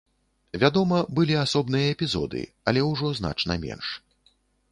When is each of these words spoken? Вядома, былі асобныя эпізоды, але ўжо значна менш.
Вядома, 0.61 1.01
былі 1.19 1.35
асобныя 1.41 1.91
эпізоды, 1.97 2.41
але 2.71 2.85
ўжо 2.91 3.13
значна 3.21 3.61
менш. 3.67 3.93